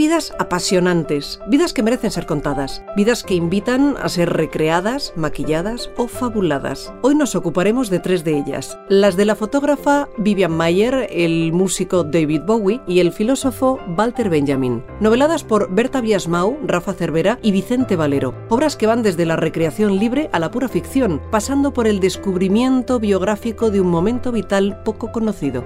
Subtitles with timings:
[0.00, 6.08] Vidas apasionantes, vidas que merecen ser contadas, vidas que invitan a ser recreadas, maquilladas o
[6.08, 6.90] fabuladas.
[7.02, 12.02] Hoy nos ocuparemos de tres de ellas, las de la fotógrafa Vivian Mayer, el músico
[12.02, 17.94] David Bowie y el filósofo Walter Benjamin, noveladas por Berta Biasmau, Rafa Cervera y Vicente
[17.94, 22.00] Valero, obras que van desde la recreación libre a la pura ficción, pasando por el
[22.00, 25.62] descubrimiento biográfico de un momento vital poco conocido.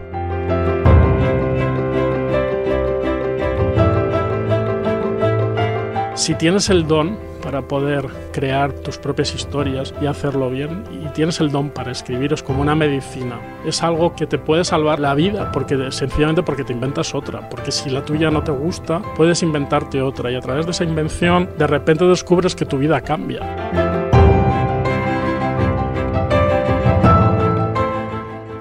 [6.24, 11.38] Si tienes el don para poder crear tus propias historias y hacerlo bien y tienes
[11.40, 15.14] el don para escribir es como una medicina es algo que te puede salvar la
[15.14, 19.42] vida porque sencillamente porque te inventas otra porque si la tuya no te gusta puedes
[19.42, 23.83] inventarte otra y a través de esa invención de repente descubres que tu vida cambia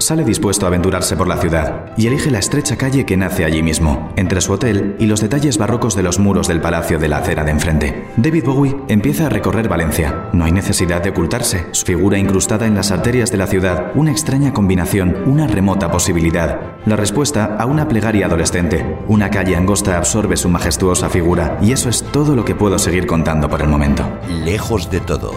[0.03, 3.63] sale dispuesto a aventurarse por la ciudad y elige la estrecha calle que nace allí
[3.63, 7.17] mismo, entre su hotel y los detalles barrocos de los muros del palacio de la
[7.17, 8.05] acera de enfrente.
[8.17, 10.29] David Bowie empieza a recorrer Valencia.
[10.33, 11.67] No hay necesidad de ocultarse.
[11.71, 16.59] Su figura incrustada en las arterias de la ciudad, una extraña combinación, una remota posibilidad.
[16.85, 18.97] La respuesta a una plegaria adolescente.
[19.07, 23.07] Una calle angosta absorbe su majestuosa figura y eso es todo lo que puedo seguir
[23.07, 24.03] contando por el momento.
[24.27, 25.33] Lejos de todo.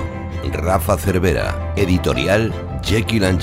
[0.53, 2.53] Rafa Cervera, editorial
[2.87, 3.43] Jekyll and.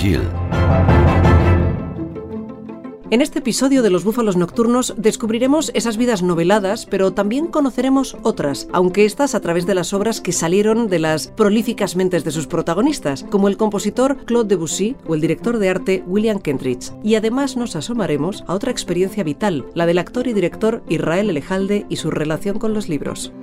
[3.11, 8.69] En este episodio de Los Búfalos Nocturnos descubriremos esas vidas noveladas, pero también conoceremos otras,
[8.71, 12.47] aunque estas a través de las obras que salieron de las prolíficas mentes de sus
[12.47, 16.94] protagonistas, como el compositor Claude Debussy o el director de arte William Kentridge.
[17.03, 21.86] Y además nos asomaremos a otra experiencia vital, la del actor y director Israel Elejalde
[21.89, 23.33] y su relación con los libros.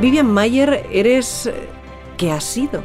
[0.00, 1.48] Vivian Mayer, eres...
[2.22, 2.84] ¿qué has sido?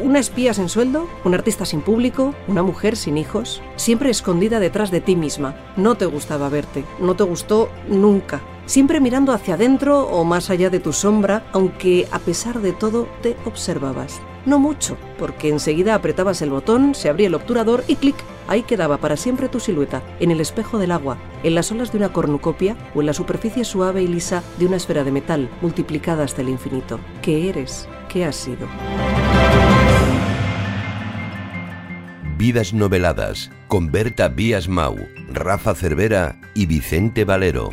[0.00, 4.92] una espía sin sueldo, un artista sin público, una mujer sin hijos, siempre escondida detrás
[4.92, 5.56] de ti misma.
[5.76, 8.40] No te gustaba verte, no te gustó nunca.
[8.66, 13.08] Siempre mirando hacia adentro o más allá de tu sombra, aunque a pesar de todo
[13.22, 14.20] te observabas.
[14.44, 18.16] No mucho, porque enseguida apretabas el botón, se abría el obturador y clic,
[18.46, 21.98] ahí quedaba para siempre tu silueta, en el espejo del agua, en las olas de
[21.98, 26.22] una cornucopia o en la superficie suave y lisa de una esfera de metal, multiplicada
[26.22, 27.00] hasta el infinito.
[27.22, 27.88] ¿Qué eres?
[28.16, 28.66] ¿Qué has sido?
[32.38, 34.96] Vidas noveladas con Berta Vías Mau,
[35.34, 37.68] Rafa Cervera y Vicente Valero.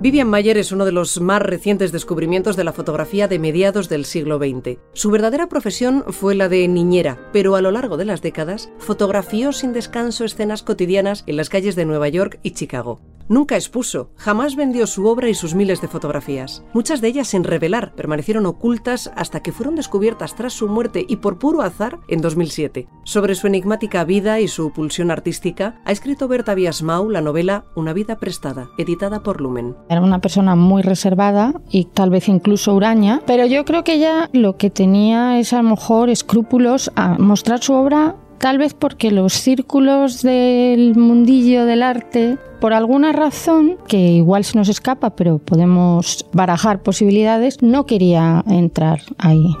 [0.00, 4.06] Vivian Mayer es uno de los más recientes descubrimientos de la fotografía de mediados del
[4.06, 4.78] siglo XX.
[4.94, 9.52] Su verdadera profesión fue la de niñera, pero a lo largo de las décadas fotografió
[9.52, 13.02] sin descanso escenas cotidianas en las calles de Nueva York y Chicago.
[13.30, 16.64] Nunca expuso, jamás vendió su obra y sus miles de fotografías.
[16.72, 21.14] Muchas de ellas sin revelar permanecieron ocultas hasta que fueron descubiertas tras su muerte y
[21.14, 22.88] por puro azar en 2007.
[23.04, 27.92] Sobre su enigmática vida y su pulsión artística, ha escrito Berta Biasmau la novela Una
[27.92, 29.76] vida prestada, editada por Lumen.
[29.88, 34.28] Era una persona muy reservada y tal vez incluso huraña, pero yo creo que ella
[34.32, 39.10] lo que tenía es a lo mejor escrúpulos a mostrar su obra tal vez porque
[39.10, 45.38] los círculos del mundillo del arte, por alguna razón, que igual se nos escapa, pero
[45.38, 49.54] podemos barajar posibilidades, no quería entrar ahí.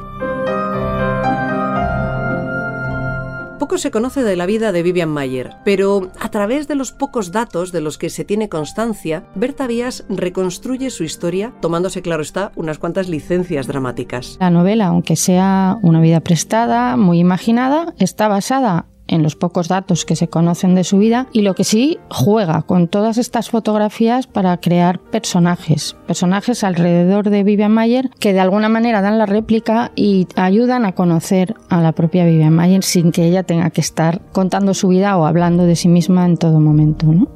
[3.70, 7.30] Poco se conoce de la vida de Vivian Mayer, pero a través de los pocos
[7.30, 12.50] datos de los que se tiene constancia, Berta Díaz reconstruye su historia, tomándose, claro está,
[12.56, 14.36] unas cuantas licencias dramáticas.
[14.40, 20.04] La novela, aunque sea una vida prestada, muy imaginada, está basada en los pocos datos
[20.04, 24.26] que se conocen de su vida y lo que sí juega con todas estas fotografías
[24.26, 29.92] para crear personajes, personajes alrededor de Vivian Mayer que de alguna manera dan la réplica
[29.94, 34.22] y ayudan a conocer a la propia Vivian Mayer sin que ella tenga que estar
[34.32, 37.06] contando su vida o hablando de sí misma en todo momento.
[37.06, 37.28] ¿no?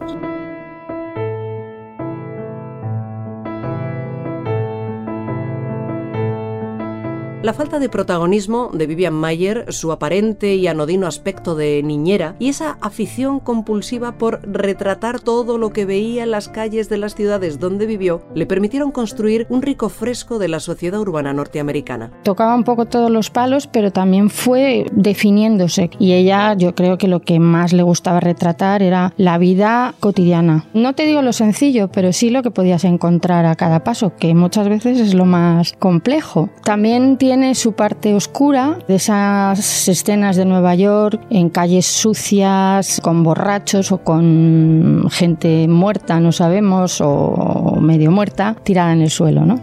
[7.45, 12.49] La falta de protagonismo de Vivian Mayer, su aparente y anodino aspecto de niñera y
[12.49, 17.61] esa afición compulsiva por retratar todo lo que veía en las calles de las ciudades
[17.61, 22.13] donde vivió, le permitieron construir un rico fresco de la sociedad urbana norteamericana.
[22.23, 27.09] Tocaba un poco todos los palos, pero también fue definiéndose y ella yo creo que
[27.09, 30.65] lo que más le gustaba retratar era la vida cotidiana.
[30.73, 34.35] No te digo lo sencillo, pero sí lo que podías encontrar a cada paso, que
[34.35, 36.49] muchas veces es lo más complejo.
[36.65, 43.01] También tiene tiene su parte oscura de esas escenas de Nueva York en calles sucias,
[43.03, 49.45] con borrachos o con gente muerta, no sabemos, o medio muerta, tirada en el suelo,
[49.45, 49.61] ¿no?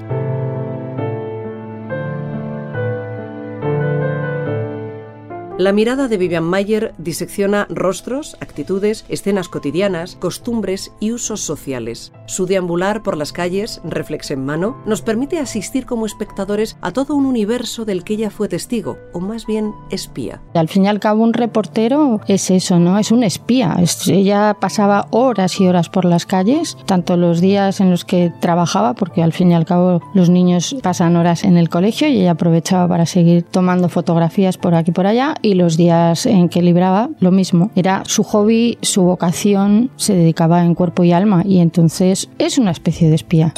[5.58, 12.12] La mirada de Vivian Mayer disecciona rostros, actitudes, escenas cotidianas, costumbres y usos sociales.
[12.32, 17.14] Su deambular por las calles, reflex en mano, nos permite asistir como espectadores a todo
[17.14, 20.42] un universo del que ella fue testigo, o más bien espía.
[20.54, 22.98] Al fin y al cabo, un reportero es eso, ¿no?
[22.98, 23.76] Es un espía.
[24.08, 28.94] ella pasaba horas y horas por las calles, tanto los días en los que trabajaba,
[28.94, 32.32] porque al fin y al cabo los niños pasan horas en el colegio y ella
[32.32, 36.62] aprovechaba para seguir tomando fotografías por aquí y por allá y los días en que
[36.62, 37.72] libraba lo mismo.
[37.76, 42.72] Era su hobby, su vocación, se dedicaba en cuerpo y alma y entonces es una
[42.72, 43.54] especie de espía.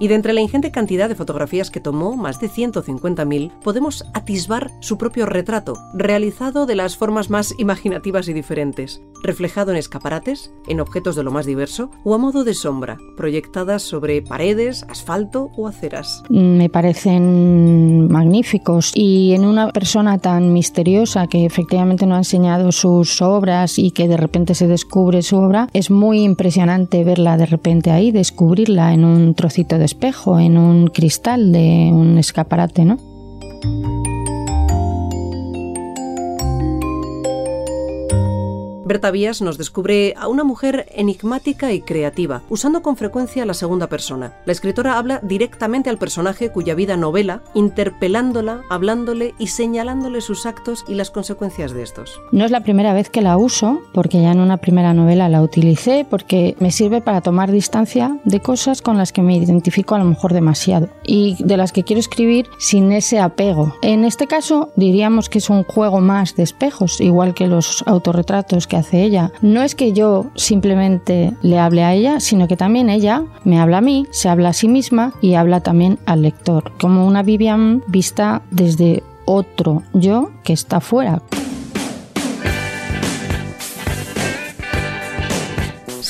[0.00, 4.72] Y de entre la ingente cantidad de fotografías que tomó, más de 150.000, podemos atisbar
[4.80, 10.80] su propio retrato, realizado de las formas más imaginativas y diferentes, reflejado en escaparates, en
[10.80, 15.68] objetos de lo más diverso o a modo de sombra, proyectadas sobre paredes, asfalto o
[15.68, 16.22] aceras.
[16.30, 23.20] Me parecen magníficos y en una persona tan misteriosa que efectivamente no ha enseñado sus
[23.20, 27.90] obras y que de repente se descubre su obra, es muy impresionante verla de repente
[27.90, 32.96] ahí, descubrirla en un trocito de espejo, en un cristal de un escaparate, ¿no?
[38.90, 43.86] Berta Vías nos descubre a una mujer enigmática y creativa, usando con frecuencia la segunda
[43.86, 44.32] persona.
[44.46, 50.84] La escritora habla directamente al personaje cuya vida novela, interpelándola, hablándole y señalándole sus actos
[50.88, 52.20] y las consecuencias de estos.
[52.32, 55.40] No es la primera vez que la uso, porque ya en una primera novela la
[55.40, 59.98] utilicé, porque me sirve para tomar distancia de cosas con las que me identifico a
[59.98, 63.72] lo mejor demasiado y de las que quiero escribir sin ese apego.
[63.82, 68.66] En este caso diríamos que es un juego más de espejos, igual que los autorretratos
[68.66, 69.32] que hace ella.
[69.40, 73.78] No es que yo simplemente le hable a ella, sino que también ella me habla
[73.78, 77.82] a mí, se habla a sí misma y habla también al lector, como una Vivian
[77.86, 81.22] vista desde otro yo que está fuera.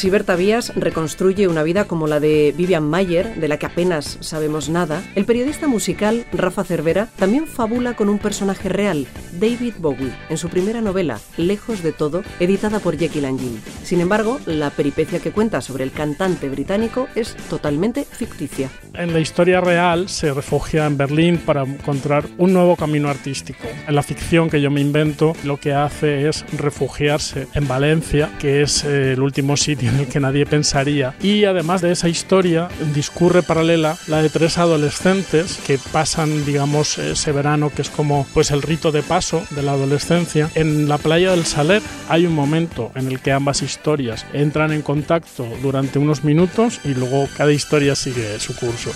[0.01, 4.17] Si Berta Vías reconstruye una vida como la de Vivian Mayer, de la que apenas
[4.23, 9.07] sabemos nada, el periodista musical Rafa Cervera también fabula con un personaje real,
[9.39, 13.41] David Bowie, en su primera novela, Lejos de todo, editada por Jekyll and
[13.83, 18.71] Sin embargo, la peripecia que cuenta sobre el cantante británico es totalmente ficticia.
[18.95, 23.69] En la historia real se refugia en Berlín para encontrar un nuevo camino artístico.
[23.87, 28.63] En la ficción que yo me invento, lo que hace es refugiarse en Valencia, que
[28.63, 31.15] es eh, el último sitio en el que nadie pensaría.
[31.21, 37.33] Y además de esa historia, discurre paralela la de tres adolescentes que pasan, digamos, ese
[37.33, 40.51] verano que es como pues el rito de paso de la adolescencia.
[40.55, 44.83] En la playa del Saler hay un momento en el que ambas historias entran en
[44.83, 48.91] contacto durante unos minutos y luego cada historia sigue su curso.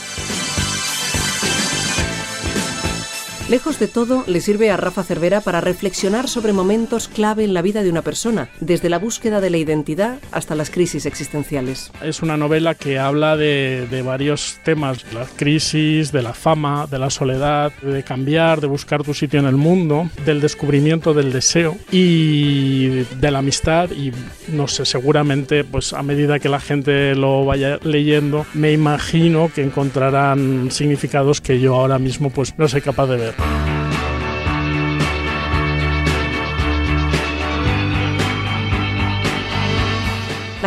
[3.55, 7.63] Lejos de todo, le sirve a Rafa Cervera para reflexionar sobre momentos clave en la
[7.63, 11.93] vida de una persona, desde la búsqueda de la identidad hasta las crisis existenciales.
[12.03, 16.99] Es una novela que habla de, de varios temas, la crisis, de la fama, de
[16.99, 21.77] la soledad, de cambiar, de buscar tu sitio en el mundo, del descubrimiento del deseo
[21.93, 24.11] y de la amistad y
[24.49, 29.63] no sé, seguramente pues a medida que la gente lo vaya leyendo, me imagino que
[29.63, 33.44] encontrarán significados que yo ahora mismo pues no soy capaz de ver.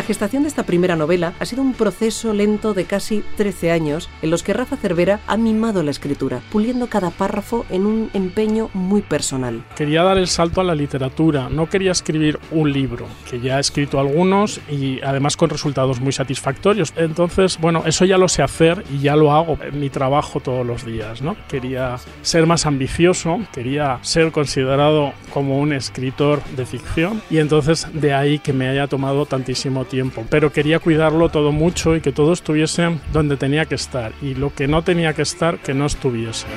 [0.07, 4.29] Gestación de esta primera novela ha sido un proceso lento de casi 13 años en
[4.29, 9.01] los que Rafa Cervera ha mimado la escritura, puliendo cada párrafo en un empeño muy
[9.01, 9.65] personal.
[9.75, 13.59] Quería dar el salto a la literatura, no quería escribir un libro, que ya he
[13.59, 16.93] escrito algunos y además con resultados muy satisfactorios.
[16.95, 20.65] Entonces, bueno, eso ya lo sé hacer y ya lo hago en mi trabajo todos
[20.65, 21.35] los días, ¿no?
[21.49, 28.13] Quería ser más ambicioso, quería ser considerado como un escritor de ficción y entonces de
[28.13, 29.96] ahí que me haya tomado tantísimo tiempo,
[30.29, 34.53] pero quería cuidarlo todo mucho y que todo estuviese donde tenía que estar y lo
[34.53, 36.47] que no tenía que estar, que no estuviese.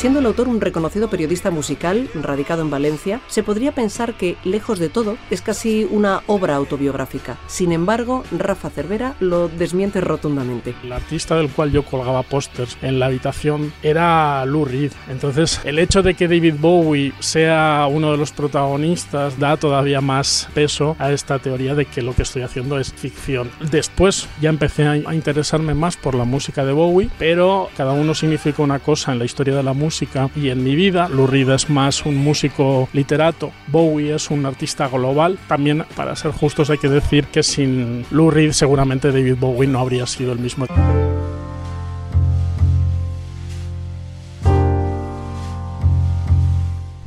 [0.00, 4.78] Siendo el autor un reconocido periodista musical, radicado en Valencia, se podría pensar que, lejos
[4.78, 7.36] de todo, es casi una obra autobiográfica.
[7.48, 10.74] Sin embargo, Rafa Cervera lo desmiente rotundamente.
[10.82, 14.92] El artista del cual yo colgaba pósters en la habitación era Lou Reed.
[15.10, 20.48] Entonces, el hecho de que David Bowie sea uno de los protagonistas da todavía más
[20.54, 23.50] peso a esta teoría de que lo que estoy haciendo es ficción.
[23.70, 28.62] Después ya empecé a interesarme más por la música de Bowie, pero cada uno significa
[28.62, 29.89] una cosa en la historia de la música
[30.36, 31.08] y en mi vida.
[31.08, 35.38] Lou Reed es más un músico literato, Bowie es un artista global.
[35.48, 39.80] También, para ser justos, hay que decir que sin Lou Reed seguramente David Bowie no
[39.80, 40.66] habría sido el mismo.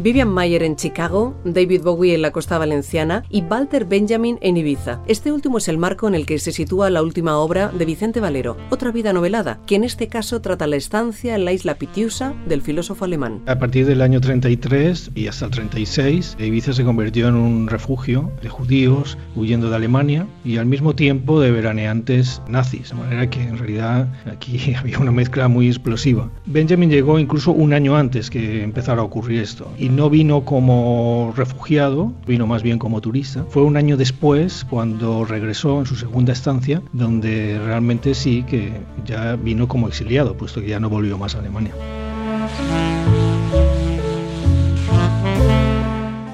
[0.04, 5.00] Vivian Mayer en Chicago, David Bowie en la costa valenciana y Walter Benjamin en Ibiza.
[5.08, 8.20] Este último es el marco en el que se sitúa la última obra de Vicente
[8.20, 12.34] Valero, Otra vida novelada, que en este caso trata la estancia en la isla Pitiusa
[12.50, 13.44] del filósofo alemán.
[13.46, 18.30] A partir del año 33 y hasta el 36, Ibiza se convirtió en un refugio
[18.42, 23.42] de judíos huyendo de Alemania y al mismo tiempo de veraneantes nazis, de manera que
[23.42, 26.30] en realidad aquí había una mezcla muy explosiva.
[26.46, 32.14] Benjamin llegó incluso un año antes que empezara a ocurrir esto no vino como refugiado,
[32.26, 33.46] vino más bien como turista.
[33.50, 38.72] Fue un año después cuando regresó en su segunda estancia, donde realmente sí que
[39.06, 41.74] ya vino como exiliado, puesto que ya no volvió más a Alemania.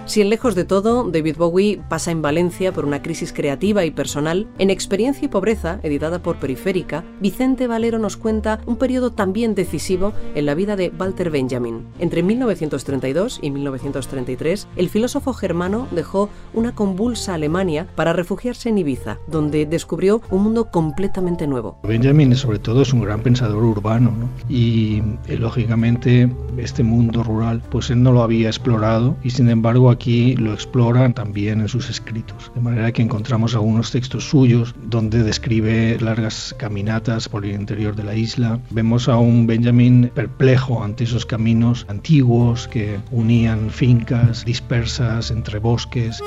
[0.09, 3.91] Si en Lejos de todo, David Bowie pasa en Valencia por una crisis creativa y
[3.91, 9.53] personal, en Experiencia y Pobreza, editada por Periférica, Vicente Valero nos cuenta un periodo también
[9.53, 11.85] decisivo en la vida de Walter Benjamin.
[11.99, 19.19] Entre 1932 y 1933, el filósofo germano dejó una convulsa Alemania para refugiarse en Ibiza,
[19.27, 21.77] donde descubrió un mundo completamente nuevo.
[21.83, 24.11] Benjamin, sobre todo, es un gran pensador urbano
[24.49, 29.91] y, eh, lógicamente, este mundo rural, pues él no lo había explorado y, sin embargo,
[29.99, 32.53] aquí lo exploran también en sus escritos.
[32.55, 38.03] De manera que encontramos algunos textos suyos donde describe largas caminatas por el interior de
[38.03, 38.61] la isla.
[38.69, 46.23] Vemos a un Benjamin perplejo ante esos caminos antiguos que unían fincas dispersas entre bosques.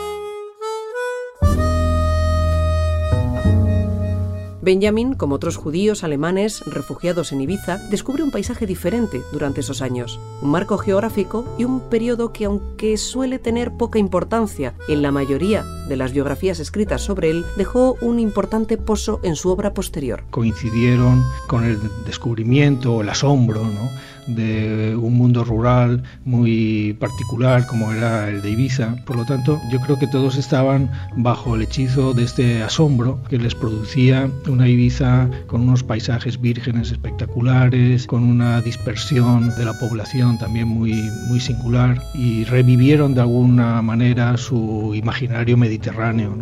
[4.63, 10.21] Benjamin, como otros judíos alemanes refugiados en Ibiza, descubre un paisaje diferente durante esos años,
[10.41, 15.65] un marco geográfico y un periodo que aunque suele tener poca importancia en la mayoría
[15.89, 20.23] de las biografías escritas sobre él, dejó un importante pozo en su obra posterior.
[20.31, 23.91] Coincidieron con el descubrimiento, el asombro, ¿no?
[24.27, 28.97] De un mundo rural muy particular como era el de Ibiza.
[29.05, 33.39] Por lo tanto, yo creo que todos estaban bajo el hechizo de este asombro que
[33.39, 40.39] les producía una Ibiza con unos paisajes vírgenes espectaculares, con una dispersión de la población
[40.39, 40.93] también muy,
[41.29, 46.37] muy singular y revivieron de alguna manera su imaginario mediterráneo.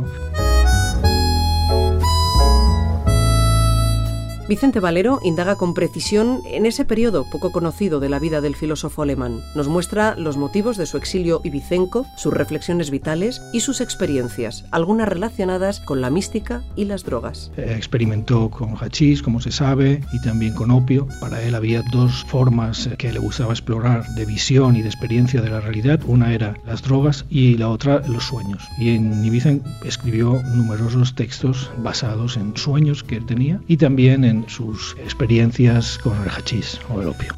[4.50, 9.02] Vicente Valero indaga con precisión en ese periodo poco conocido de la vida del filósofo
[9.02, 9.42] alemán.
[9.54, 15.08] Nos muestra los motivos de su exilio ibicenco, sus reflexiones vitales y sus experiencias, algunas
[15.08, 17.52] relacionadas con la mística y las drogas.
[17.56, 21.06] Eh, experimentó con hachís, como se sabe, y también con opio.
[21.20, 25.42] Para él había dos formas eh, que le gustaba explorar de visión y de experiencia
[25.42, 26.00] de la realidad.
[26.06, 28.64] Una era las drogas y la otra los sueños.
[28.80, 29.52] Y en Ibiza
[29.84, 36.28] escribió numerosos textos basados en sueños que él tenía y también sus experiencias con el
[36.28, 37.34] hachís o el opio.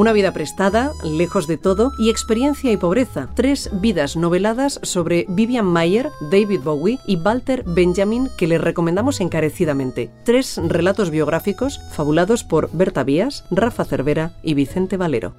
[0.00, 3.28] Una vida prestada, lejos de todo, y experiencia y pobreza.
[3.34, 10.10] Tres vidas noveladas sobre Vivian Mayer, David Bowie y Walter Benjamin que les recomendamos encarecidamente.
[10.24, 15.34] Tres relatos biográficos fabulados por Berta Vías, Rafa Cervera y Vicente Valero.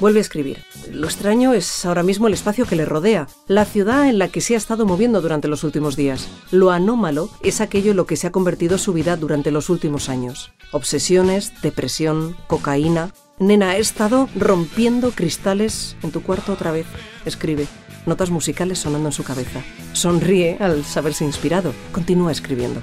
[0.00, 0.64] Vuelve a escribir.
[0.90, 4.40] Lo extraño es ahora mismo el espacio que le rodea, la ciudad en la que
[4.40, 6.26] se ha estado moviendo durante los últimos días.
[6.50, 10.08] Lo anómalo es aquello en lo que se ha convertido su vida durante los últimos
[10.08, 10.52] años.
[10.72, 13.12] Obsesiones, depresión, cocaína.
[13.38, 16.86] Nena, he estado rompiendo cristales en tu cuarto otra vez.
[17.26, 17.66] Escribe.
[18.06, 19.62] Notas musicales sonando en su cabeza.
[19.92, 21.74] Sonríe al saberse inspirado.
[21.92, 22.80] Continúa escribiendo.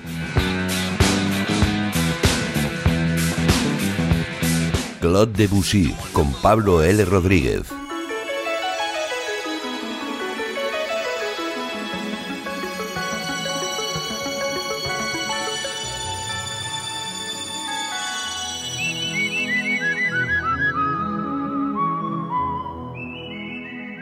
[5.00, 7.06] Claude Debussy con Pablo L.
[7.06, 7.87] Rodríguez.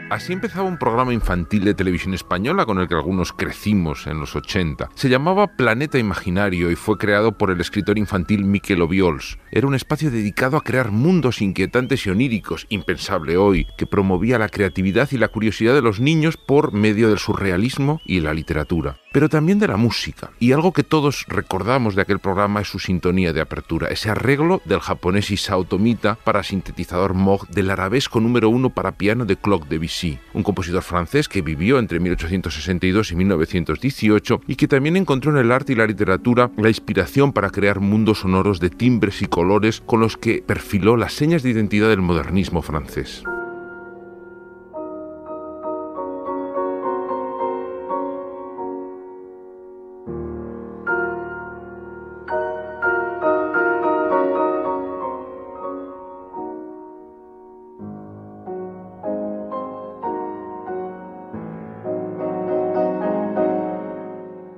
[0.08, 4.36] Así empezaba un programa infantil de televisión española con el que algunos crecimos en los
[4.36, 4.90] 80.
[4.94, 9.36] Se llamaba Planeta Imaginario y fue creado por el escritor infantil Miquel Obiols.
[9.50, 14.48] Era un espacio dedicado a crear mundos inquietantes y oníricos, impensable hoy, que promovía la
[14.48, 19.30] creatividad y la curiosidad de los niños por medio del surrealismo y la literatura pero
[19.30, 20.32] también de la música.
[20.38, 24.60] Y algo que todos recordamos de aquel programa es su sintonía de apertura, ese arreglo
[24.66, 29.68] del japonés Isao Tomita para sintetizador Moog del arabesco número uno para piano de Clock
[30.34, 35.52] Un compositor francés que vivió entre 1862 y 1918 y que también encontró en el
[35.52, 40.00] arte y la literatura la inspiración para crear mundos sonoros de timbres y colores con
[40.00, 43.22] los que perfiló las señas de identidad del modernismo francés.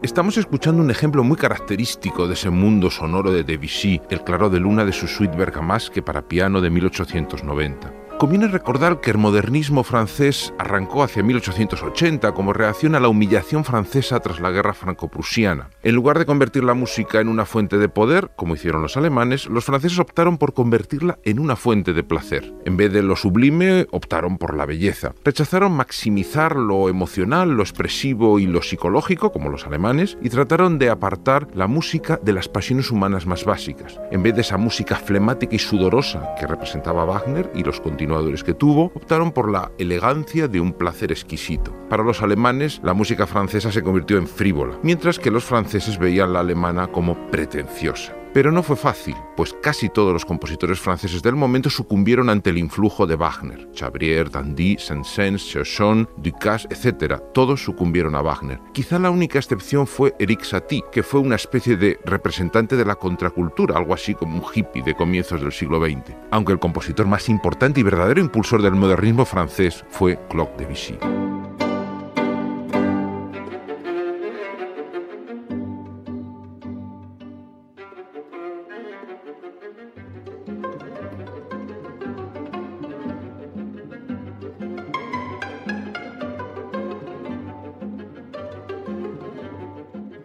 [0.09, 4.59] Estamos escuchando un ejemplo muy característico de ese mundo sonoro de Debussy, el claro de
[4.59, 8.08] luna de su suite Bergamasque para piano de 1890.
[8.19, 14.19] Conviene recordar que el modernismo francés arrancó hacia 1880 como reacción a la humillación francesa
[14.19, 15.71] tras la guerra franco-prusiana.
[15.85, 19.47] En lugar de convertir la música en una fuente de poder, como hicieron los alemanes,
[19.47, 22.53] los franceses optaron por convertirla en una fuente de placer.
[22.65, 25.15] En vez de lo sublime, optaron por la belleza.
[25.25, 30.91] Rechazaron maximizar lo emocional, lo expresivo y lo psicológico, como los alemanes, y trataron de
[30.91, 34.01] apartar la música de las pasiones humanas más básicas.
[34.11, 38.08] En vez de esa música flemática y sudorosa que representaba Wagner y los continuos
[38.45, 41.73] que tuvo, optaron por la elegancia de un placer exquisito.
[41.89, 46.33] Para los alemanes, la música francesa se convirtió en frívola, mientras que los franceses veían
[46.33, 48.18] la alemana como pretenciosa.
[48.33, 52.59] Pero no fue fácil, pues casi todos los compositores franceses del momento sucumbieron ante el
[52.59, 53.71] influjo de Wagner.
[53.73, 57.21] Chabrier, Dandy, Saint-Saëns, Chauchon, Ducasse, etc.
[57.33, 58.61] Todos sucumbieron a Wagner.
[58.73, 62.97] Quizá la única excepción fue Eric Satie, que fue una especie de representante de la
[62.97, 66.15] contracultura, algo así como un hippie de comienzos del siglo XX.
[66.31, 70.99] Aunque el compositor más importante y verdadero impulsor del modernismo francés fue Claude Debussy.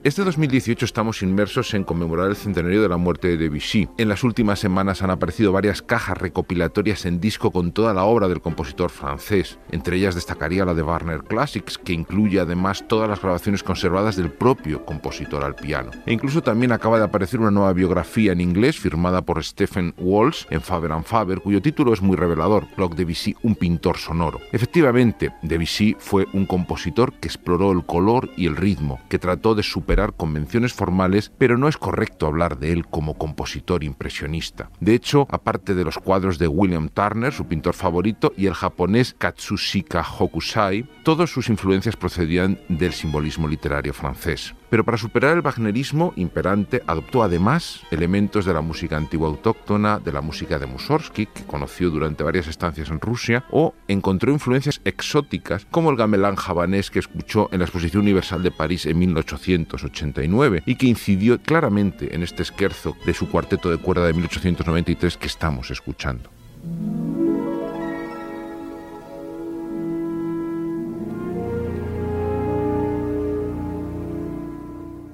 [0.03, 3.87] Este 2018 estamos inmersos en conmemorar el centenario de la muerte de Debussy.
[3.97, 8.27] En las últimas semanas han aparecido varias cajas recopilatorias en disco con toda la obra
[8.27, 9.59] del compositor francés.
[9.71, 14.29] Entre ellas destacaría la de Warner Classics, que incluye además todas las grabaciones conservadas del
[14.29, 15.91] propio compositor al piano.
[16.05, 20.47] E incluso también acaba de aparecer una nueva biografía en inglés firmada por Stephen Walsh
[20.49, 24.41] en Faber and Faber, cuyo título es muy revelador, Clock Debussy, un pintor sonoro.
[24.51, 29.63] Efectivamente, Debussy fue un compositor que exploró el color y el ritmo, que trató de
[29.63, 34.69] superar convenciones formales, pero no es correcto hablar de él como compositor impresionista.
[34.79, 39.15] De hecho, aparte de los cuadros de William Turner, su pintor favorito, y el japonés
[39.17, 44.55] Katsushika Hokusai, todas sus influencias procedían del simbolismo literario francés.
[44.73, 50.11] Pero para superar el wagnerismo imperante, adoptó además elementos de la música antigua autóctona, de
[50.11, 55.67] la música de Mussorgsky, que conoció durante varias estancias en Rusia, o encontró influencias exóticas
[55.69, 60.73] como el gamelán javanés que escuchó en la Exposición Universal de París en 1889 y
[60.73, 65.69] que incidió claramente en este esquerzo de su cuarteto de cuerda de 1893 que estamos
[65.69, 66.31] escuchando.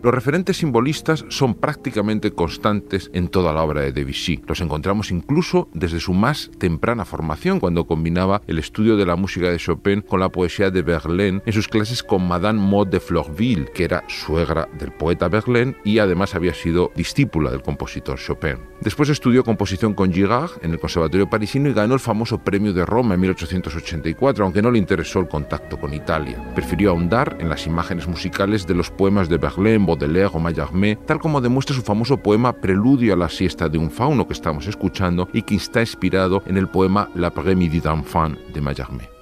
[0.01, 4.41] Los referentes simbolistas son prácticamente constantes en toda la obra de Debussy.
[4.47, 9.51] Los encontramos incluso desde su más temprana formación, cuando combinaba el estudio de la música
[9.51, 13.65] de Chopin con la poesía de Verlaine en sus clases con Madame Maud de Florville,
[13.73, 18.57] que era suegra del poeta Verlaine y además había sido discípula del compositor Chopin.
[18.79, 22.85] Después estudió composición con Girard en el Conservatorio Parisino y ganó el famoso premio de
[22.85, 26.41] Roma en 1884, aunque no le interesó el contacto con Italia.
[26.55, 31.19] Prefirió ahondar en las imágenes musicales de los poemas de Verlaine, Baudelaire o Mallarmé, tal
[31.19, 35.27] como demuestra su famoso poema Preludio a la siesta de un fauno que estamos escuchando
[35.33, 39.18] y que está inspirado en el poema L'après-midi d'enfant de Mallarmé.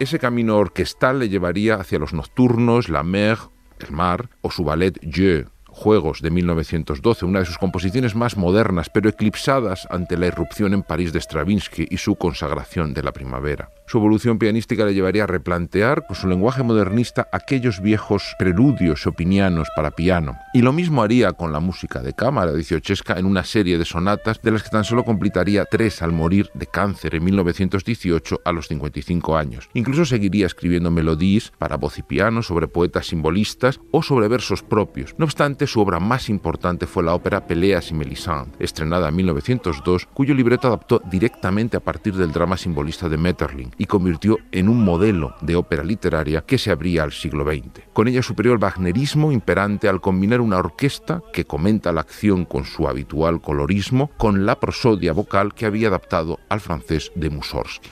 [0.00, 3.36] Ese camino orquestal le llevaría hacia los nocturnos, la mer
[3.78, 5.46] El mar, o su ballet Je,
[5.80, 10.82] Juegos de 1912, una de sus composiciones más modernas, pero eclipsadas ante la irrupción en
[10.82, 13.70] París de Stravinsky y su consagración de la primavera.
[13.86, 19.68] Su evolución pianística le llevaría a replantear con su lenguaje modernista aquellos viejos preludios opinianos
[19.74, 20.36] para piano.
[20.52, 24.42] Y lo mismo haría con la música de cámara dieciochesca en una serie de sonatas
[24.42, 28.68] de las que tan solo completaría tres al morir de cáncer en 1918 a los
[28.68, 29.70] 55 años.
[29.72, 35.14] Incluso seguiría escribiendo melodías para voz y piano sobre poetas simbolistas o sobre versos propios.
[35.16, 40.08] No obstante, su obra más importante fue la ópera Peleas y Melisande, estrenada en 1902,
[40.12, 44.82] cuyo libreto adaptó directamente a partir del drama simbolista de Metterling y convirtió en un
[44.84, 47.84] modelo de ópera literaria que se abría al siglo XX.
[47.92, 52.64] Con ella superior el wagnerismo imperante al combinar una orquesta que comenta la acción con
[52.64, 57.90] su habitual colorismo con la prosodia vocal que había adaptado al francés de Mussorgsky.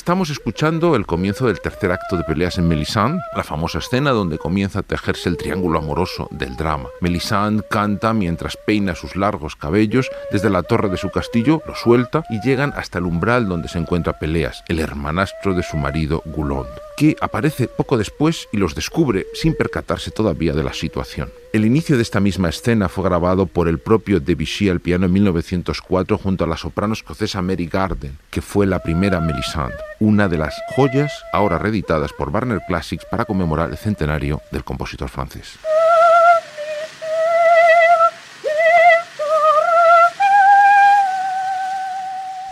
[0.00, 4.38] Estamos escuchando el comienzo del tercer acto de peleas en Melisande, la famosa escena donde
[4.38, 6.88] comienza a tejerse el triángulo amoroso del drama.
[7.02, 12.24] Melisande canta mientras peina sus largos cabellos, desde la torre de su castillo lo suelta
[12.30, 16.89] y llegan hasta el umbral donde se encuentra Peleas, el hermanastro de su marido Goulond
[17.00, 21.30] que aparece poco después y los descubre sin percatarse todavía de la situación.
[21.54, 25.14] El inicio de esta misma escena fue grabado por el propio Debussy al piano en
[25.14, 30.36] 1904 junto a la soprano escocesa Mary Garden, que fue la primera Melisande, una de
[30.36, 35.58] las joyas ahora reeditadas por Warner Classics para conmemorar el centenario del compositor francés.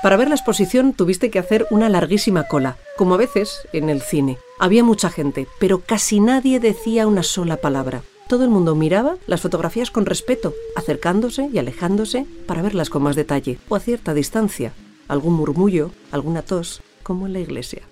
[0.02, 4.00] Para ver la exposición tuviste que hacer una larguísima cola, como a veces en el
[4.00, 4.38] cine.
[4.60, 8.02] Había mucha gente, pero casi nadie decía una sola palabra.
[8.28, 13.16] Todo el mundo miraba las fotografías con respeto, acercándose y alejándose para verlas con más
[13.16, 14.72] detalle, o a cierta distancia.
[15.08, 17.82] Algún murmullo, alguna tos, como en la iglesia.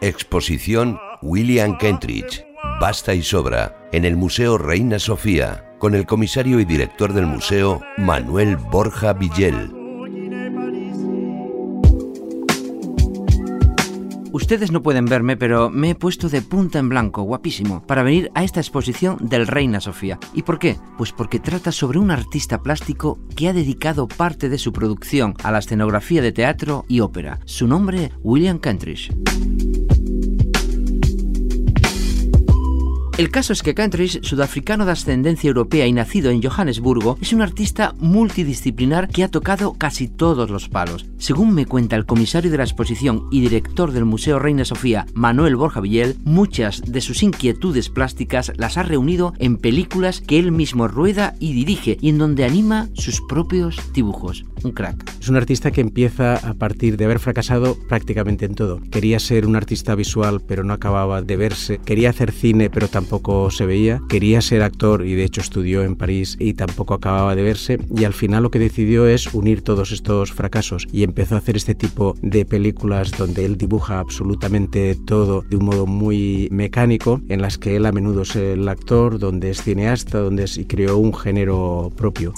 [0.00, 2.44] Exposición William Kentridge
[2.80, 7.80] Basta y sobra en el Museo Reina Sofía con el comisario y director del museo
[7.98, 9.72] Manuel Borja Villel.
[14.32, 18.30] Ustedes no pueden verme, pero me he puesto de punta en blanco, guapísimo, para venir
[18.34, 20.18] a esta exposición del Reina Sofía.
[20.32, 20.78] ¿Y por qué?
[20.96, 25.50] Pues porque trata sobre un artista plástico que ha dedicado parte de su producción a
[25.52, 27.40] la escenografía de teatro y ópera.
[27.44, 29.10] Su nombre, William Kentridge.
[33.18, 37.42] El caso es que Kentridge, sudafricano de ascendencia europea y nacido en Johannesburgo, es un
[37.42, 41.04] artista multidisciplinar que ha tocado casi todos los palos.
[41.18, 45.56] Según me cuenta el comisario de la exposición y director del Museo Reina Sofía, Manuel
[45.56, 50.88] Borja Villel, muchas de sus inquietudes plásticas las ha reunido en películas que él mismo
[50.88, 54.44] rueda y dirige y en donde anima sus propios dibujos.
[54.64, 55.16] Un crack.
[55.20, 58.80] Es un artista que empieza a partir de haber fracasado prácticamente en todo.
[58.90, 61.78] Quería ser un artista visual, pero no acababa de verse.
[61.84, 64.00] Quería hacer cine, pero tampoco tampoco se veía.
[64.08, 67.78] Quería ser actor y de hecho estudió en París y tampoco acababa de verse.
[67.94, 71.56] Y al final lo que decidió es unir todos estos fracasos y empezó a hacer
[71.56, 77.42] este tipo de películas donde él dibuja absolutamente todo de un modo muy mecánico, en
[77.42, 80.98] las que él a menudo es el actor, donde es cineasta, donde es, y creó
[80.98, 82.32] un género propio.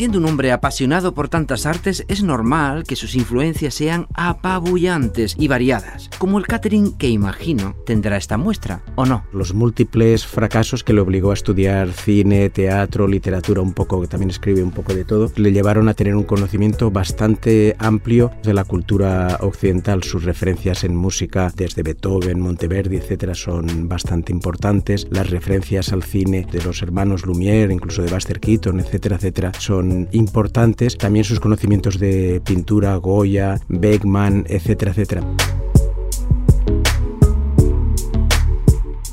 [0.00, 5.46] Siendo un hombre apasionado por tantas artes, es normal que sus influencias sean apabullantes y
[5.46, 9.26] variadas, como el catering que imagino tendrá esta muestra, ¿o no?
[9.30, 14.30] Los múltiples fracasos que le obligó a estudiar cine, teatro, literatura, un poco, que también
[14.30, 18.64] escribe un poco de todo, le llevaron a tener un conocimiento bastante amplio de la
[18.64, 20.02] cultura occidental.
[20.02, 25.08] Sus referencias en música, desde Beethoven, Monteverdi, etcétera, son bastante importantes.
[25.10, 29.89] Las referencias al cine de los hermanos Lumière, incluso de Buster Keaton, etcétera, etcétera, son
[30.12, 30.96] importantes.
[30.96, 35.22] También sus conocimientos de pintura, Goya, Beckman, etcétera, etcétera.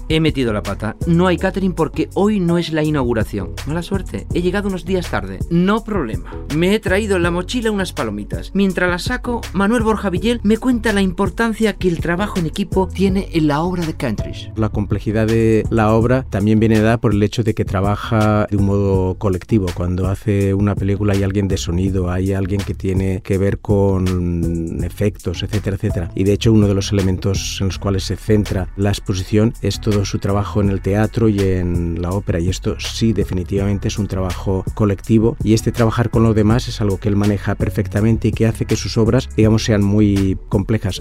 [0.10, 0.96] He metido la pata.
[1.06, 3.52] No hay catering porque hoy no es la inauguración.
[3.66, 4.26] Mala suerte.
[4.34, 5.40] He llegado unos días tarde.
[5.50, 6.32] No problema.
[6.56, 8.52] Me he traído en la mochila unas palomitas.
[8.54, 12.88] Mientras las saco, Manuel Borja Villel me cuenta la importancia que el trabajo en equipo
[12.88, 14.52] tiene en la obra de Kentridge.
[14.56, 18.56] La complejidad de la obra también viene dada por el hecho de que trabaja de
[18.56, 19.68] un modo colectivo.
[19.74, 24.84] Cuando hace una película hay alguien de sonido, hay alguien que tiene que ver con
[24.84, 26.12] efectos, etcétera, etcétera.
[26.16, 29.82] Y de hecho uno de los elementos en los cuales se centra la exposición es
[29.82, 34.00] todo su trabajo en el teatro y en la ópera y esto sí definitivamente es
[34.00, 38.30] un trabajo colectivo y este trabajar con los demás es algo que él maneja perfectamente
[38.30, 41.00] y que hace que sus obras digamos sean muy complejas.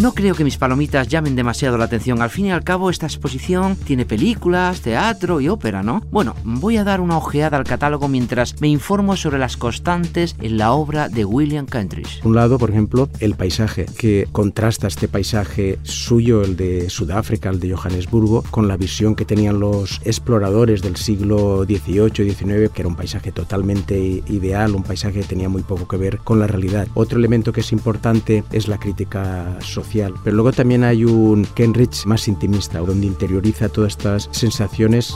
[0.00, 2.22] No creo que mis palomitas llamen demasiado la atención.
[2.22, 6.02] Al fin y al cabo, esta exposición tiene películas, teatro y ópera, ¿no?
[6.10, 10.56] Bueno, voy a dar una ojeada al catálogo mientras me informo sobre las constantes en
[10.56, 12.24] la obra de William Kentridge.
[12.24, 17.60] Un lado, por ejemplo, el paisaje, que contrasta este paisaje suyo, el de Sudáfrica, el
[17.60, 22.88] de Johannesburgo, con la visión que tenían los exploradores del siglo XVIII XIX, que era
[22.88, 26.88] un paisaje totalmente ideal, un paisaje que tenía muy poco que ver con la realidad.
[26.94, 29.89] Otro elemento que es importante es la crítica social,
[30.22, 35.14] pero luego también hay un Kenrich más intimista, donde interioriza todas estas sensaciones.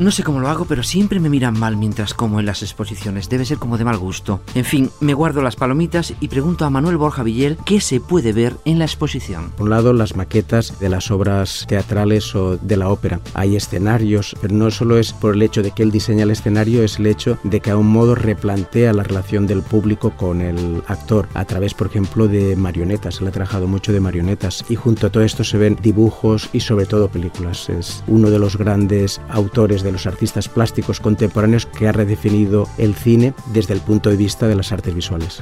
[0.00, 3.28] No sé cómo lo hago, pero siempre me miran mal mientras como en las exposiciones.
[3.28, 4.40] Debe ser como de mal gusto.
[4.54, 8.32] En fin, me guardo las palomitas y pregunto a Manuel Borja Villel qué se puede
[8.32, 9.50] ver en la exposición.
[9.50, 13.20] Por un lado, las maquetas de las obras teatrales o de la ópera.
[13.34, 16.82] Hay escenarios, pero no solo es por el hecho de que él diseña el escenario,
[16.82, 20.82] es el hecho de que a un modo replantea la relación del público con el
[20.86, 23.20] actor a través, por ejemplo, de marionetas.
[23.20, 26.60] Él ha trabajado mucho de marionetas y junto a todo esto se ven dibujos y
[26.60, 27.68] sobre todo películas.
[27.68, 32.94] Es uno de los grandes autores de los artistas plásticos contemporáneos que ha redefinido el
[32.94, 35.40] cine desde el punto de vista de las artes visuales.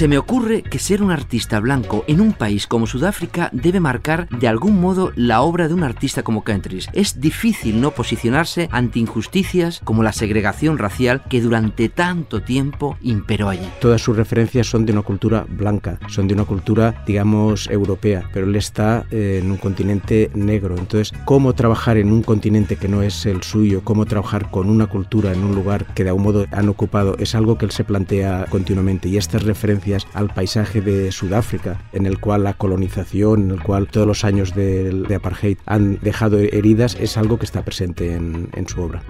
[0.00, 4.30] Se me ocurre que ser un artista blanco en un país como Sudáfrica debe marcar
[4.30, 6.88] de algún modo la obra de un artista como Kentridge.
[6.94, 13.50] Es difícil no posicionarse ante injusticias como la segregación racial que durante tanto tiempo imperó
[13.50, 13.68] allí.
[13.78, 18.46] Todas sus referencias son de una cultura blanca, son de una cultura, digamos, europea, pero
[18.46, 20.78] él está eh, en un continente negro.
[20.78, 23.82] Entonces, ¿cómo trabajar en un continente que no es el suyo?
[23.84, 27.18] ¿Cómo trabajar con una cultura en un lugar que de algún modo han ocupado?
[27.18, 32.06] Es algo que él se plantea continuamente y estas referencias al paisaje de Sudáfrica, en
[32.06, 36.96] el cual la colonización, en el cual todos los años de, apartheid han dejado heridas,
[37.00, 39.02] es algo que está presente en, en su obra.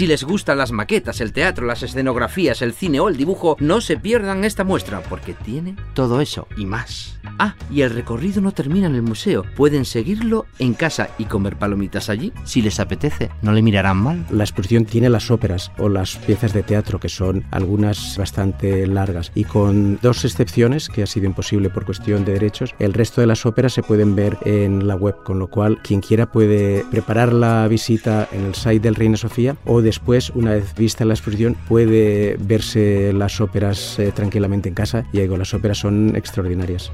[0.00, 3.82] Si les gustan las maquetas, el teatro, las escenografías, el cine o el dibujo, no
[3.82, 7.20] se pierdan esta muestra, porque tiene todo eso y más.
[7.38, 9.44] Ah, y el recorrido no termina en el museo.
[9.56, 13.28] Pueden seguirlo en casa y comer palomitas allí si les apetece.
[13.42, 14.26] No le mirarán mal.
[14.30, 19.32] La exposición tiene las óperas o las piezas de teatro, que son algunas bastante largas.
[19.34, 23.26] Y con dos excepciones, que ha sido imposible por cuestión de derechos, el resto de
[23.26, 27.34] las óperas se pueden ver en la web, con lo cual quien quiera puede preparar
[27.34, 31.14] la visita en el site del Reina Sofía o de después, una vez vista la
[31.14, 36.92] exposición, puede verse las óperas eh, tranquilamente en casa y digo, las óperas son extraordinarias.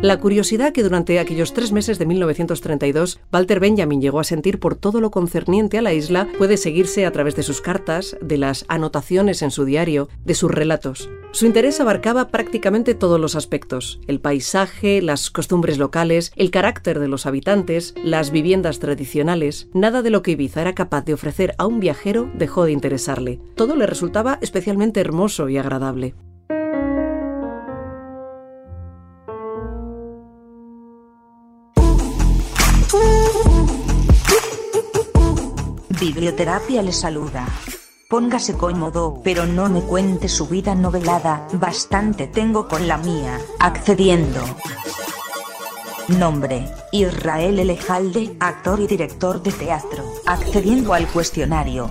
[0.00, 4.76] La curiosidad que durante aquellos tres meses de 1932 Walter Benjamin llegó a sentir por
[4.76, 8.64] todo lo concerniente a la isla puede seguirse a través de sus cartas, de las
[8.68, 11.10] anotaciones en su diario, de sus relatos.
[11.32, 17.08] Su interés abarcaba prácticamente todos los aspectos, el paisaje, las costumbres locales, el carácter de
[17.08, 19.68] los habitantes, las viviendas tradicionales.
[19.74, 23.40] Nada de lo que Ibiza era capaz de ofrecer a un viajero dejó de interesarle.
[23.56, 26.14] Todo le resultaba especialmente hermoso y agradable.
[36.00, 37.44] Biblioterapia le saluda.
[38.08, 44.40] Póngase cómodo, pero no me cuente su vida novelada, bastante tengo con la mía, accediendo.
[46.06, 51.90] Nombre, Israel Elejalde, actor y director de teatro, accediendo al cuestionario.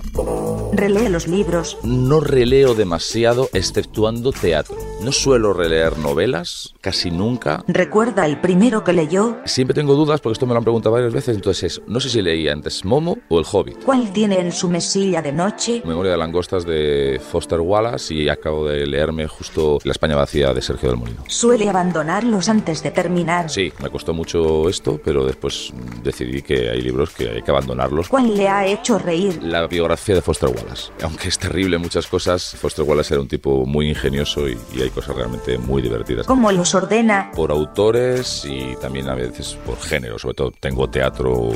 [0.72, 1.76] ¿Relee los libros?
[1.82, 4.87] No releo demasiado, exceptuando teatro.
[5.00, 7.62] No suelo releer novelas, casi nunca.
[7.68, 9.36] ¿Recuerda el primero que leyó?
[9.44, 12.20] Siempre tengo dudas porque esto me lo han preguntado varias veces, entonces no sé si
[12.20, 13.84] leía antes Momo o El Hobbit.
[13.84, 15.82] ¿Cuál tiene en su mesilla de noche?
[15.84, 20.60] Memoria de langostas de Foster Wallace y acabo de leerme justo La España vacía de
[20.60, 21.22] Sergio del Molino.
[21.28, 23.48] ¿Suele abandonarlos antes de terminar?
[23.50, 28.08] Sí, me costó mucho esto, pero después decidí que hay libros que hay que abandonarlos.
[28.08, 29.40] ¿Cuál le ha hecho reír?
[29.44, 30.90] La biografía de Foster Wallace.
[31.02, 34.94] Aunque es terrible muchas cosas, Foster Wallace era un tipo muy ingenioso y, y hay
[34.94, 36.26] cosas realmente muy divertidas.
[36.26, 37.30] ¿Cómo los ordena?
[37.34, 40.18] Por autores y también a veces por género.
[40.18, 41.50] Sobre todo tengo teatro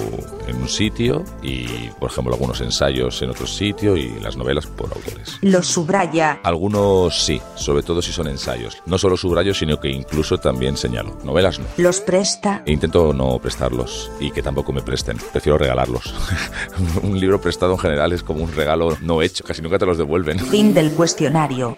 [0.47, 1.67] en un sitio y,
[1.99, 5.39] por ejemplo, algunos ensayos en otro sitio y las novelas por autores.
[5.41, 6.41] ¿Los subraya?
[6.45, 8.83] Algunos sí, sobre todo si son ensayos.
[8.87, 11.19] No solo subrayo, sino que incluso también señalo.
[11.25, 11.67] Novelas no.
[11.79, 12.63] ¿Los presta?
[12.67, 15.17] Intento no prestarlos y que tampoco me presten.
[15.33, 16.15] Prefiero regalarlos.
[17.03, 19.45] un libro prestado en general es como un regalo no hecho.
[19.45, 20.39] Casi nunca te los devuelven.
[20.39, 21.77] Fin del cuestionario.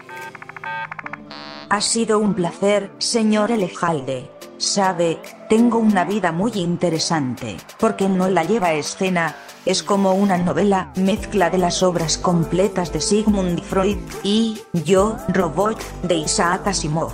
[1.70, 4.31] Ha sido un placer, señor Elejalde.
[4.59, 10.92] Sabe, tengo una vida muy interesante, porque no la lleva escena, Es como una novela,
[10.96, 17.12] mezcla de las obras completas de Sigmund Freud y Yo, Robot, de Isaac Asimov.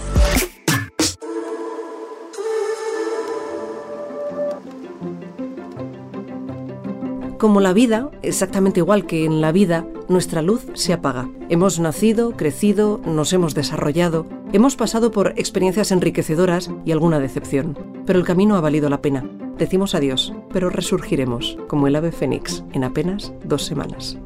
[7.40, 11.31] Como la vida, exactamente igual que en la vida, nuestra luz se apaga.
[11.48, 18.18] Hemos nacido, crecido, nos hemos desarrollado, hemos pasado por experiencias enriquecedoras y alguna decepción, pero
[18.18, 19.24] el camino ha valido la pena.
[19.57, 24.18] Decimos adiós, pero resurgiremos, como el ave fénix, en apenas dos semanas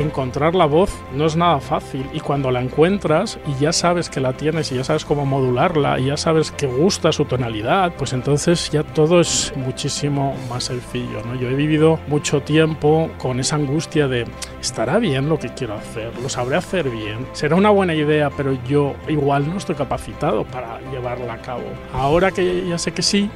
[0.00, 4.20] encontrar la voz no es nada fácil y cuando la encuentras y ya sabes que
[4.20, 8.12] la tienes y ya sabes cómo modularla y ya sabes que gusta su tonalidad, pues
[8.12, 11.22] entonces ya todo es muchísimo más sencillo.
[11.24, 11.34] ¿no?
[11.34, 14.24] Yo he vivido mucho tiempo con esa angustia de
[14.60, 16.12] ¿estará bien lo que quiero hacer?
[16.20, 17.26] ¿Lo sabré hacer bien?
[17.32, 21.64] ¿Será una buena idea pero yo igual no estoy capacitado para llevarla a cabo?
[21.92, 23.30] Ahora que ya sé que sí,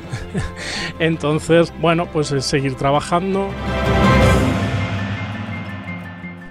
[0.98, 3.48] entonces bueno, pues es seguir trabajando.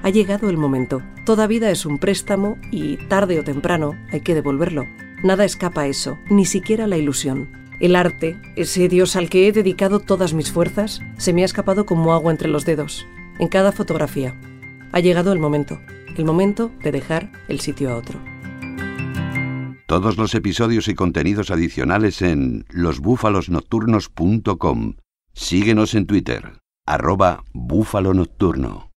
[0.03, 1.03] Ha llegado el momento.
[1.25, 4.87] Toda vida es un préstamo y tarde o temprano hay que devolverlo.
[5.23, 7.51] Nada escapa a eso, ni siquiera la ilusión.
[7.79, 11.85] El arte, ese dios al que he dedicado todas mis fuerzas, se me ha escapado
[11.85, 13.05] como agua entre los dedos,
[13.39, 14.35] en cada fotografía.
[14.91, 15.79] Ha llegado el momento,
[16.17, 18.19] el momento de dejar el sitio a otro.
[19.87, 24.93] Todos los episodios y contenidos adicionales en losbúfalosnocturnos.com.
[25.33, 28.90] Síguenos en Twitter, arroba búfalo nocturno.